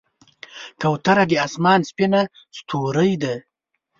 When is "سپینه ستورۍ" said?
1.89-3.11